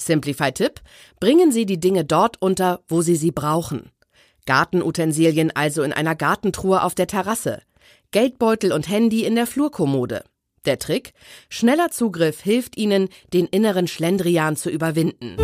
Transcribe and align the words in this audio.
Simplify-Tipp. 0.00 0.80
Bringen 1.20 1.52
Sie 1.52 1.66
die 1.66 1.80
Dinge 1.80 2.04
dort 2.04 2.40
unter, 2.40 2.80
wo 2.88 3.02
Sie 3.02 3.16
sie 3.16 3.30
brauchen. 3.30 3.90
Gartenutensilien 4.46 5.54
also 5.54 5.82
in 5.82 5.92
einer 5.92 6.14
Gartentruhe 6.14 6.82
auf 6.82 6.94
der 6.94 7.06
Terrasse. 7.06 7.60
Geldbeutel 8.10 8.72
und 8.72 8.88
Handy 8.88 9.24
in 9.24 9.34
der 9.34 9.46
Flurkommode. 9.46 10.24
Der 10.64 10.78
Trick? 10.78 11.12
Schneller 11.48 11.90
Zugriff 11.90 12.40
hilft 12.40 12.76
Ihnen, 12.76 13.08
den 13.32 13.46
inneren 13.46 13.86
Schlendrian 13.86 14.56
zu 14.56 14.70
überwinden. 14.70 15.36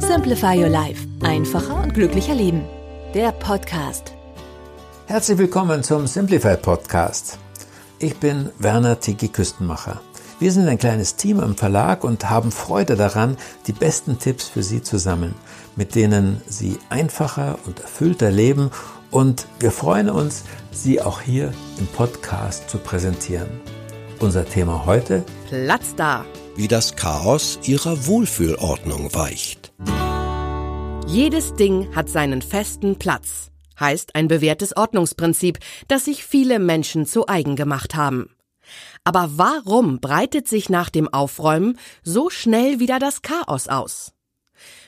Simplify 0.00 0.56
Your 0.58 0.68
Life. 0.68 1.06
Einfacher 1.22 1.82
und 1.82 1.94
glücklicher 1.94 2.34
Leben. 2.34 2.64
Der 3.14 3.32
Podcast. 3.32 4.12
Herzlich 5.06 5.38
willkommen 5.38 5.82
zum 5.82 6.06
Simplify 6.06 6.56
Podcast. 6.56 7.38
Ich 7.98 8.16
bin 8.16 8.50
Werner 8.58 8.98
Tiki 9.00 9.28
Küstenmacher. 9.28 10.00
Wir 10.38 10.52
sind 10.52 10.68
ein 10.68 10.76
kleines 10.76 11.16
Team 11.16 11.40
im 11.40 11.56
Verlag 11.56 12.04
und 12.04 12.28
haben 12.28 12.52
Freude 12.52 12.94
daran, 12.94 13.38
die 13.66 13.72
besten 13.72 14.18
Tipps 14.18 14.46
für 14.48 14.62
Sie 14.62 14.82
zu 14.82 14.98
sammeln, 14.98 15.34
mit 15.76 15.94
denen 15.94 16.42
Sie 16.46 16.78
einfacher 16.90 17.58
und 17.64 17.80
erfüllter 17.80 18.30
leben 18.30 18.70
und 19.10 19.46
wir 19.60 19.70
freuen 19.70 20.10
uns, 20.10 20.44
Sie 20.72 21.00
auch 21.00 21.22
hier 21.22 21.54
im 21.78 21.86
Podcast 21.86 22.68
zu 22.68 22.76
präsentieren. 22.76 23.48
Unser 24.20 24.44
Thema 24.44 24.84
heute? 24.84 25.24
Platz 25.48 25.94
da. 25.96 26.26
Wie 26.54 26.68
das 26.68 26.96
Chaos 26.96 27.58
ihrer 27.62 28.06
Wohlfühlordnung 28.06 29.14
weicht. 29.14 29.72
Jedes 31.06 31.54
Ding 31.54 31.94
hat 31.96 32.10
seinen 32.10 32.42
festen 32.42 32.98
Platz. 32.98 33.50
Heißt 33.80 34.14
ein 34.14 34.28
bewährtes 34.28 34.76
Ordnungsprinzip, 34.76 35.60
das 35.88 36.04
sich 36.04 36.24
viele 36.24 36.58
Menschen 36.58 37.06
zu 37.06 37.26
eigen 37.26 37.56
gemacht 37.56 37.94
haben. 37.94 38.35
Aber 39.06 39.30
warum 39.36 40.00
breitet 40.00 40.48
sich 40.48 40.68
nach 40.68 40.90
dem 40.90 41.06
Aufräumen 41.06 41.78
so 42.02 42.28
schnell 42.28 42.80
wieder 42.80 42.98
das 42.98 43.22
Chaos 43.22 43.68
aus? 43.68 44.12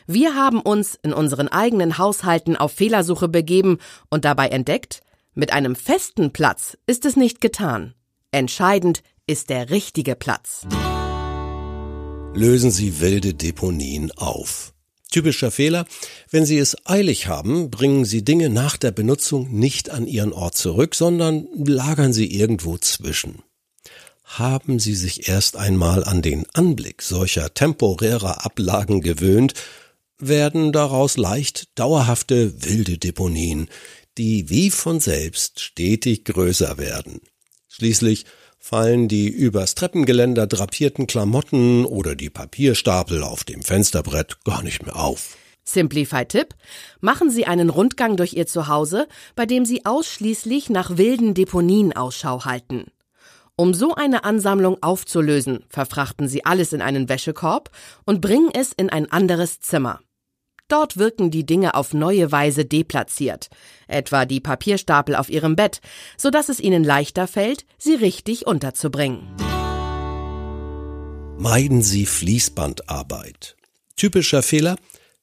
Wir 0.09 0.35
haben 0.35 0.61
uns 0.61 0.99
in 1.01 1.13
unseren 1.13 1.47
eigenen 1.47 1.99
Haushalten 1.99 2.57
auf 2.57 2.73
Fehlersuche 2.73 3.29
begeben 3.29 3.79
und 4.11 4.25
dabei 4.25 4.49
entdeckt, 4.49 5.03
mit 5.35 5.53
einem 5.53 5.77
festen 5.77 6.33
Platz 6.33 6.77
ist 6.89 7.05
es 7.05 7.15
nicht 7.15 7.41
getan. 7.41 7.95
Entscheidend 8.33 9.05
ist 9.29 9.51
der 9.51 9.71
richtige 9.71 10.17
Platz. 10.17 10.67
Lösen 12.35 12.73
Sie 12.73 13.01
wilde 13.01 13.35
Deponien 13.35 14.11
auf. 14.17 14.75
Typischer 15.13 15.53
Fehler, 15.53 15.87
wenn 16.29 16.45
Sie 16.45 16.59
es 16.59 16.77
eilig 16.87 17.29
haben, 17.29 17.71
bringen 17.71 18.05
Sie 18.05 18.25
Dinge 18.25 18.51
nach 18.51 18.79
der 18.79 18.91
Benutzung 18.91 19.49
nicht 19.53 19.91
an 19.91 20.09
ihren 20.09 20.33
Ort 20.33 20.57
zurück, 20.57 20.97
sondern 20.97 21.47
lagern 21.55 22.13
sie 22.13 22.27
irgendwo 22.27 22.79
zwischen. 22.79 23.45
Haben 24.29 24.79
Sie 24.79 24.95
sich 24.95 25.29
erst 25.29 25.57
einmal 25.57 26.05
an 26.05 26.23
den 26.23 26.45
Anblick 26.53 27.03
solcher 27.03 27.55
temporärer 27.55 28.45
Ablagen 28.45 29.01
gewöhnt, 29.01 29.55
werden 30.19 30.71
daraus 30.71 31.17
leicht 31.17 31.79
dauerhafte 31.79 32.65
wilde 32.65 32.99
Deponien, 32.99 33.69
die 34.19 34.51
wie 34.51 34.71
von 34.71 35.01
selbst 35.01 35.61
stetig 35.61 36.25
größer 36.25 36.77
werden. 36.77 37.21
Schließlich 37.69 38.27
fallen 38.59 39.09
die 39.09 39.29
übers 39.29 39.75
Treppengeländer 39.75 40.47
drapierten 40.47 41.07
Klamotten 41.07 41.85
oder 41.85 42.15
die 42.15 42.31
Papierstapel 42.31 43.23
auf 43.23 43.45
dem 43.45 43.63
Fensterbrett 43.63 44.45
gar 44.45 44.63
nicht 44.63 44.85
mehr 44.85 44.97
auf. 44.97 45.37
Simplify-Tipp. 45.65 46.55
Machen 47.01 47.31
Sie 47.31 47.47
einen 47.47 47.71
Rundgang 47.71 48.17
durch 48.17 48.35
Ihr 48.35 48.47
Zuhause, 48.47 49.07
bei 49.37 49.47
dem 49.47 49.65
Sie 49.65 49.87
ausschließlich 49.87 50.71
nach 50.71 50.97
wilden 50.97 51.35
Deponien 51.35 51.95
Ausschau 51.95 52.45
halten. 52.45 52.87
Um 53.61 53.75
so 53.75 53.97
eine 53.97 54.23
Ansammlung 54.23 54.81
aufzulösen, 54.85 55.65
verfrachten 55.69 56.29
Sie 56.29 56.45
alles 56.45 56.73
in 56.73 56.81
einen 56.81 57.09
Wäschekorb 57.09 57.71
und 58.05 58.21
bringen 58.21 58.51
es 58.55 58.73
in 58.73 58.89
ein 58.89 59.11
anderes 59.11 59.59
Zimmer. 59.59 59.99
Dort 60.69 60.97
wirken 60.97 61.33
die 61.33 61.45
Dinge 61.45 61.75
auf 61.75 61.93
neue 61.93 62.31
Weise 62.31 62.65
deplatziert, 62.65 63.49
etwa 63.89 64.27
die 64.27 64.39
Papierstapel 64.39 65.17
auf 65.17 65.29
Ihrem 65.29 65.57
Bett, 65.57 65.81
so 66.17 66.31
dass 66.31 66.49
es 66.49 66.61
Ihnen 66.61 66.85
leichter 66.85 67.27
fällt, 67.27 67.67
sie 67.79 67.95
richtig 67.95 68.47
unterzubringen. 68.47 69.27
Meiden 71.37 71.83
Sie 71.83 72.07
Fließbandarbeit. 72.07 73.57
Typischer 73.97 74.45
Fehler, 74.45 74.77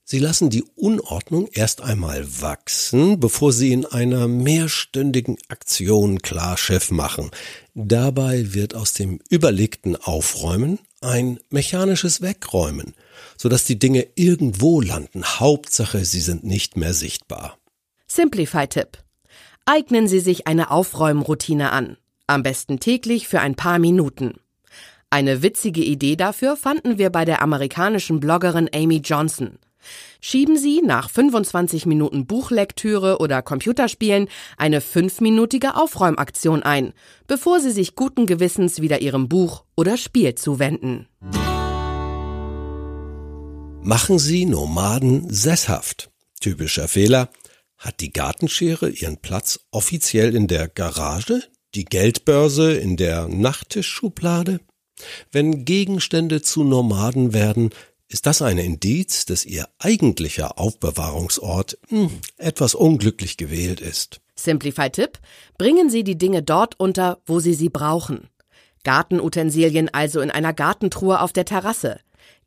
Sie 0.08 0.20
lassen 0.20 0.52
die 0.52 0.64
Unordnung 0.76 1.48
erst 1.52 1.82
einmal 1.82 2.28
wachsen, 2.40 3.20
bevor 3.20 3.52
Sie 3.52 3.72
in 3.72 3.88
einer 3.88 4.28
mehrstündigen 4.28 5.38
Aktion 5.48 6.22
Klarchef 6.22 6.92
machen. 6.92 7.32
Dabei 7.74 8.54
wird 8.54 8.76
aus 8.76 8.94
dem 8.94 9.20
überlegten 9.30 9.96
Aufräumen 9.96 10.78
ein 11.02 11.40
mechanisches 11.50 12.22
Wegräumen, 12.22 12.94
sodass 13.36 13.64
die 13.64 13.80
Dinge 13.80 14.06
irgendwo 14.14 14.80
landen. 14.80 15.24
Hauptsache, 15.24 16.06
sie 16.06 16.22
sind 16.22 16.44
nicht 16.44 16.78
mehr 16.78 16.94
sichtbar. 16.94 17.58
Simplify-Tipp. 18.08 19.00
Eignen 19.66 20.08
Sie 20.08 20.20
sich 20.20 20.46
eine 20.46 20.70
Aufräumroutine 20.70 21.72
an. 21.72 21.98
Am 22.28 22.44
besten 22.44 22.80
täglich 22.80 23.28
für 23.28 23.40
ein 23.40 23.56
paar 23.56 23.80
Minuten. 23.80 24.36
Eine 25.10 25.42
witzige 25.42 25.82
Idee 25.82 26.16
dafür 26.16 26.58
fanden 26.58 27.00
wir 27.00 27.10
bei 27.10 27.26
der 27.26 27.42
amerikanischen 27.42 28.20
Bloggerin 28.20 28.70
Amy 28.72 28.98
Johnson. 28.98 29.58
Schieben 30.22 30.58
Sie 30.58 30.82
nach 30.82 31.10
25 31.10 31.86
Minuten 31.86 32.26
Buchlektüre 32.26 33.20
oder 33.20 33.42
Computerspielen 33.42 34.28
eine 34.58 34.82
fünfminütige 34.82 35.76
Aufräumaktion 35.76 36.64
ein, 36.64 36.94
bevor 37.28 37.60
Sie 37.60 37.72
sich 37.72 37.96
guten 37.96 38.26
Gewissens 38.26 38.82
wieder 38.82 39.02
Ihrem 39.02 39.30
Buch 39.30 39.64
oder 39.76 39.98
Spiel 39.98 40.36
zuwenden. 40.36 41.08
Machen 43.82 44.18
Sie 44.18 44.46
Nomaden 44.46 45.32
sesshaft. 45.32 46.10
Typischer 46.42 46.88
Fehler. 46.88 47.30
Hat 47.78 48.00
die 48.00 48.12
Gartenschere 48.12 48.90
ihren 48.90 49.18
Platz 49.18 49.60
offiziell 49.70 50.36
in 50.36 50.48
der 50.48 50.68
Garage? 50.68 51.44
Die 51.76 51.86
Geldbörse 51.86 52.74
in 52.74 52.98
der 52.98 53.28
Nachttischschublade? 53.28 54.60
Wenn 55.32 55.66
Gegenstände 55.66 56.42
zu 56.42 56.64
Nomaden 56.64 57.34
werden, 57.34 57.70
ist 58.08 58.26
das 58.26 58.42
ein 58.42 58.58
Indiz, 58.58 59.26
dass 59.26 59.46
Ihr 59.46 59.68
eigentlicher 59.80 60.60
Aufbewahrungsort 60.60 61.78
hm, 61.90 62.10
etwas 62.38 62.76
unglücklich 62.76 63.38
gewählt 63.38 63.82
ist. 63.82 64.22
Simplify-Tipp. 64.36 65.20
Bringen 65.58 65.90
Sie 65.90 66.04
die 66.04 66.18
Dinge 66.18 66.44
dort 66.44 66.80
unter, 66.80 67.20
wo 67.26 67.40
Sie 67.40 67.54
sie 67.54 67.70
brauchen. 67.70 68.30
Gartenutensilien 68.84 69.90
also 69.94 70.22
in 70.22 70.30
einer 70.30 70.54
Gartentruhe 70.54 71.22
auf 71.22 71.34
der 71.34 71.46
Terrasse. 71.46 72.00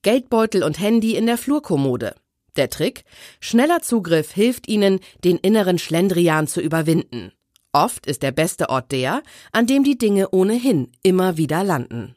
Geldbeutel 0.02 0.62
und 0.62 0.78
Handy 0.78 1.16
in 1.16 1.26
der 1.26 1.38
Flurkommode. 1.38 2.14
Der 2.56 2.70
Trick? 2.70 3.04
Schneller 3.40 3.82
Zugriff 3.82 4.32
hilft 4.32 4.68
Ihnen, 4.68 5.00
den 5.24 5.36
inneren 5.36 5.78
Schlendrian 5.78 6.46
zu 6.46 6.60
überwinden. 6.60 7.32
Oft 7.72 8.06
ist 8.06 8.22
der 8.22 8.32
beste 8.32 8.70
Ort 8.70 8.92
der, 8.92 9.22
an 9.52 9.66
dem 9.66 9.84
die 9.84 9.98
Dinge 9.98 10.30
ohnehin 10.30 10.92
immer 11.02 11.36
wieder 11.36 11.64
landen. 11.64 12.16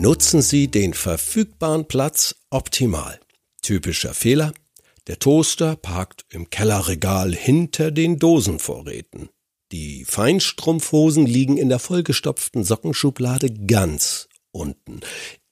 Nutzen 0.00 0.40
Sie 0.40 0.68
den 0.68 0.94
verfügbaren 0.94 1.86
Platz 1.86 2.34
optimal. 2.48 3.20
Typischer 3.60 4.14
Fehler. 4.14 4.54
Der 5.08 5.18
Toaster 5.18 5.76
parkt 5.76 6.24
im 6.30 6.48
Kellerregal 6.48 7.34
hinter 7.34 7.90
den 7.90 8.18
Dosenvorräten. 8.18 9.28
Die 9.72 10.06
Feinstrumpfhosen 10.06 11.26
liegen 11.26 11.58
in 11.58 11.68
der 11.68 11.80
vollgestopften 11.80 12.64
Sockenschublade 12.64 13.52
ganz 13.66 14.30
unten. 14.52 15.00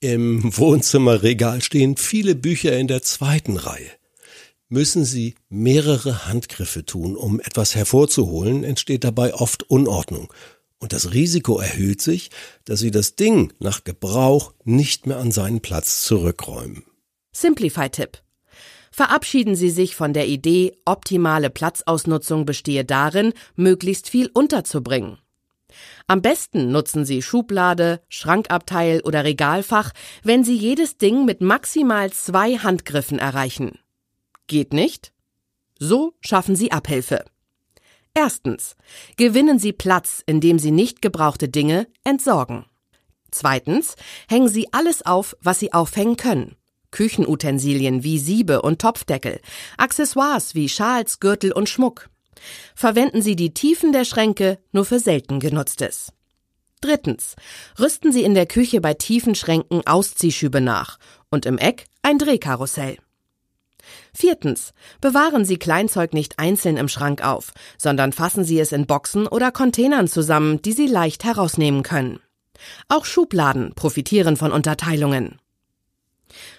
Im 0.00 0.40
Wohnzimmerregal 0.56 1.60
stehen 1.60 1.98
viele 1.98 2.34
Bücher 2.34 2.74
in 2.74 2.88
der 2.88 3.02
zweiten 3.02 3.58
Reihe. 3.58 3.90
Müssen 4.70 5.04
Sie 5.04 5.34
mehrere 5.50 6.26
Handgriffe 6.26 6.86
tun, 6.86 7.16
um 7.16 7.38
etwas 7.38 7.74
hervorzuholen, 7.74 8.64
entsteht 8.64 9.04
dabei 9.04 9.34
oft 9.34 9.64
Unordnung 9.64 10.32
und 10.78 10.92
das 10.92 11.12
Risiko 11.12 11.58
erhöht 11.58 12.00
sich, 12.00 12.30
dass 12.64 12.80
Sie 12.80 12.90
das 12.90 13.16
Ding 13.16 13.52
nach 13.58 13.84
Gebrauch 13.84 14.52
nicht 14.64 15.06
mehr 15.06 15.18
an 15.18 15.32
seinen 15.32 15.60
Platz 15.60 16.02
zurückräumen. 16.02 16.84
Simplify-Tipp. 17.32 18.18
Verabschieden 18.90 19.54
Sie 19.54 19.70
sich 19.70 19.94
von 19.94 20.12
der 20.12 20.26
Idee, 20.26 20.76
optimale 20.84 21.50
Platzausnutzung 21.50 22.46
bestehe 22.46 22.84
darin, 22.84 23.32
möglichst 23.54 24.08
viel 24.08 24.30
unterzubringen. 24.32 25.18
Am 26.06 26.22
besten 26.22 26.72
nutzen 26.72 27.04
Sie 27.04 27.22
Schublade, 27.22 28.00
Schrankabteil 28.08 29.00
oder 29.02 29.24
Regalfach, 29.24 29.92
wenn 30.22 30.42
Sie 30.42 30.56
jedes 30.56 30.96
Ding 30.96 31.24
mit 31.26 31.40
maximal 31.40 32.10
zwei 32.12 32.56
Handgriffen 32.56 33.18
erreichen. 33.18 33.78
Geht 34.46 34.72
nicht? 34.72 35.12
So 35.78 36.14
schaffen 36.20 36.56
Sie 36.56 36.72
Abhilfe. 36.72 37.24
Erstens. 38.20 38.74
Gewinnen 39.16 39.60
Sie 39.60 39.72
Platz, 39.72 40.24
indem 40.26 40.58
Sie 40.58 40.72
nicht 40.72 41.02
gebrauchte 41.02 41.48
Dinge 41.48 41.86
entsorgen. 42.02 42.64
Zweitens. 43.30 43.94
Hängen 44.28 44.48
Sie 44.48 44.72
alles 44.72 45.06
auf, 45.06 45.36
was 45.40 45.60
Sie 45.60 45.72
aufhängen 45.72 46.16
können. 46.16 46.56
Küchenutensilien 46.90 48.02
wie 48.02 48.18
Siebe 48.18 48.60
und 48.62 48.80
Topfdeckel, 48.80 49.40
Accessoires 49.76 50.56
wie 50.56 50.68
Schals, 50.68 51.20
Gürtel 51.20 51.52
und 51.52 51.68
Schmuck. 51.68 52.10
Verwenden 52.74 53.22
Sie 53.22 53.36
die 53.36 53.54
Tiefen 53.54 53.92
der 53.92 54.04
Schränke 54.04 54.58
nur 54.72 54.84
für 54.84 54.98
selten 54.98 55.38
genutztes. 55.38 56.12
Drittens. 56.80 57.36
Rüsten 57.78 58.10
Sie 58.10 58.24
in 58.24 58.34
der 58.34 58.46
Küche 58.46 58.80
bei 58.80 58.94
tiefen 58.94 59.36
Schränken 59.36 59.86
Ausziehschübe 59.86 60.60
nach 60.60 60.98
und 61.30 61.46
im 61.46 61.56
Eck 61.56 61.86
ein 62.02 62.18
Drehkarussell. 62.18 62.98
Viertens. 64.14 64.72
Bewahren 65.00 65.44
Sie 65.44 65.56
Kleinzeug 65.56 66.14
nicht 66.14 66.38
einzeln 66.38 66.76
im 66.76 66.88
Schrank 66.88 67.24
auf, 67.24 67.52
sondern 67.76 68.12
fassen 68.12 68.44
Sie 68.44 68.58
es 68.58 68.72
in 68.72 68.86
Boxen 68.86 69.26
oder 69.26 69.52
Containern 69.52 70.08
zusammen, 70.08 70.62
die 70.62 70.72
Sie 70.72 70.86
leicht 70.86 71.24
herausnehmen 71.24 71.82
können. 71.82 72.20
Auch 72.88 73.04
Schubladen 73.04 73.72
profitieren 73.74 74.36
von 74.36 74.52
Unterteilungen. 74.52 75.38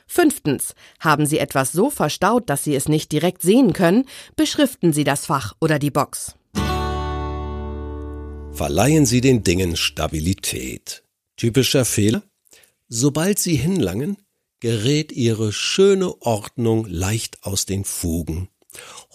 Fünftens. 0.08 0.74
Haben 1.00 1.26
Sie 1.26 1.38
etwas 1.38 1.72
so 1.72 1.90
verstaut, 1.90 2.50
dass 2.50 2.64
Sie 2.64 2.76
es 2.76 2.88
nicht 2.90 3.12
direkt 3.12 3.42
sehen 3.42 3.74
können, 3.74 4.06
beschriften 4.36 4.94
Sie 4.94 5.04
das 5.04 5.28
Fach 5.28 5.54
oder 5.60 5.78
die 5.78 5.92
Box. 5.92 6.36
Verleihen 8.52 9.06
Sie 9.06 9.22
den 9.22 9.44
Dingen 9.44 9.78
Stabilität. 9.78 11.04
Typischer 11.38 11.86
Fehler? 11.86 12.24
Sobald 12.90 13.40
Sie 13.40 13.56
hinlangen, 13.56 14.18
gerät 14.60 15.12
Ihre 15.12 15.52
schöne 15.52 16.22
Ordnung 16.22 16.86
leicht 16.88 17.44
aus 17.44 17.66
den 17.66 17.84
Fugen. 17.84 18.50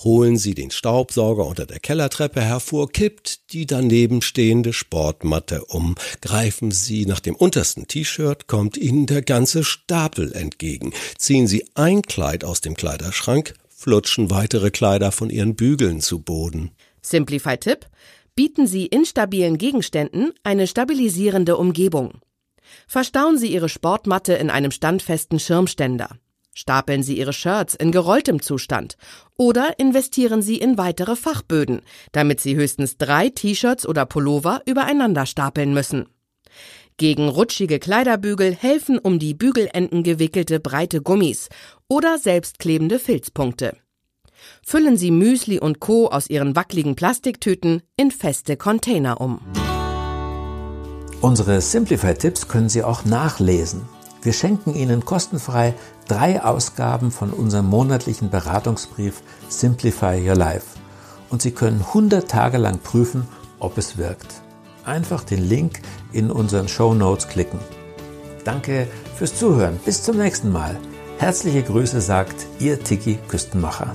Holen 0.03 0.37
Sie 0.37 0.55
den 0.55 0.71
Staubsauger 0.71 1.47
unter 1.47 1.67
der 1.67 1.79
Kellertreppe 1.79 2.41
hervor, 2.41 2.91
kippt 2.91 3.53
die 3.53 3.67
daneben 3.67 4.21
stehende 4.21 4.73
Sportmatte 4.73 5.65
um, 5.67 5.95
greifen 6.21 6.71
Sie 6.73 7.07
nach 7.07 7.21
dem 7.21 7.37
untersten 7.37 7.87
T-Shirt, 7.87 8.49
kommt 8.49 8.77
Ihnen 8.77 9.07
der 9.07 9.23
ganze 9.23 9.63
Stapel 9.63 10.33
entgegen. 10.33 10.93
Ziehen 11.17 11.47
Sie 11.47 11.65
ein 11.75 12.03
Kleid 12.03 12.45
aus 12.45 12.61
dem 12.61 12.75
Kleiderschrank, 12.75 13.55
flutschen 13.69 14.31
weitere 14.31 14.71
Kleider 14.71 15.13
von 15.13 15.31
Ihren 15.31 15.55
Bügeln 15.55 16.01
zu 16.01 16.19
Boden. 16.21 16.73
Simplify-Tipp. 17.03 17.87
Bieten 18.35 18.67
Sie 18.67 18.87
instabilen 18.87 19.59
Gegenständen 19.59 20.33
eine 20.43 20.67
stabilisierende 20.67 21.57
Umgebung. 21.57 22.15
Verstauen 22.87 23.39
Sie 23.39 23.53
Ihre 23.53 23.69
Sportmatte 23.69 24.35
in 24.35 24.51
einem 24.51 24.71
standfesten 24.71 25.39
Schirmständer. 25.39 26.11
Stapeln 26.55 27.03
Sie 27.03 27.19
Ihre 27.19 27.33
Shirts 27.33 27.75
in 27.75 27.91
gerolltem 27.91 28.41
Zustand 28.41 28.97
oder 29.37 29.79
investieren 29.79 30.41
Sie 30.41 30.57
in 30.57 30.79
weitere 30.79 31.17
Fachböden, 31.17 31.83
damit 32.13 32.41
Sie 32.41 32.55
höchstens 32.55 32.97
drei 32.97 33.29
T-Shirts 33.29 33.87
oder 33.87 34.07
Pullover 34.07 34.63
übereinander 34.65 35.27
stapeln 35.27 35.75
müssen. 35.75 36.07
Gegen 36.97 37.29
rutschige 37.29 37.81
Kleiderbügel 37.81 38.55
helfen 38.55 38.99
um 38.99 39.19
die 39.19 39.35
Bügelenden 39.35 40.05
gewickelte 40.05 40.61
breite 40.61 41.03
Gummis 41.03 41.49
oder 41.89 42.19
selbstklebende 42.19 43.01
Filzpunkte. 43.01 43.77
Füllen 44.63 44.97
Sie 44.97 45.11
Müsli 45.11 45.59
und 45.59 45.81
Co. 45.81 46.09
aus 46.09 46.31
Ihren 46.31 46.55
wackeligen 46.55 46.95
Plastiktüten 46.95 47.83
in 47.97 48.13
feste 48.13 48.57
Container 48.57 49.21
um. 49.21 49.41
Unsere 51.25 51.63
Simplify-Tipps 51.63 52.49
können 52.49 52.69
Sie 52.69 52.83
auch 52.85 53.07
nachlesen. 53.07 53.89
Wir 54.21 54.35
schenken 54.35 54.75
Ihnen 54.75 55.07
kostenfrei 55.07 55.73
drei 56.07 56.45
Ausgaben 56.45 57.11
von 57.11 57.31
unserem 57.31 57.65
monatlichen 57.65 58.29
Beratungsbrief 58.29 59.23
Simplify 59.49 60.23
Your 60.23 60.35
Life 60.35 60.67
und 61.31 61.41
Sie 61.41 61.53
können 61.53 61.81
100 61.81 62.31
Tage 62.31 62.59
lang 62.59 62.79
prüfen, 62.79 63.27
ob 63.59 63.79
es 63.79 63.97
wirkt. 63.97 64.43
Einfach 64.85 65.25
den 65.25 65.43
Link 65.43 65.81
in 66.13 66.31
unseren 66.31 66.69
Show 66.69 66.93
Notes 66.93 67.27
klicken. 67.27 67.59
Danke 68.45 68.87
fürs 69.17 69.35
Zuhören. 69.35 69.81
Bis 69.83 70.03
zum 70.03 70.19
nächsten 70.19 70.53
Mal. 70.53 70.77
Herzliche 71.17 71.63
Grüße 71.63 72.03
sagt 72.03 72.37
Ihr 72.59 72.85
Tiki 72.85 73.19
Küstenmacher. 73.29 73.95